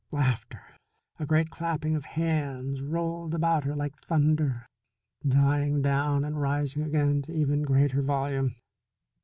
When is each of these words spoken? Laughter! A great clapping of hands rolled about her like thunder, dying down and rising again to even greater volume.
Laughter! 0.11 0.63
A 1.19 1.27
great 1.27 1.51
clapping 1.51 1.95
of 1.95 2.05
hands 2.05 2.81
rolled 2.81 3.35
about 3.35 3.65
her 3.65 3.75
like 3.75 3.95
thunder, 3.97 4.65
dying 5.27 5.83
down 5.83 6.25
and 6.25 6.41
rising 6.41 6.81
again 6.81 7.21
to 7.21 7.31
even 7.35 7.61
greater 7.61 8.01
volume. 8.01 8.55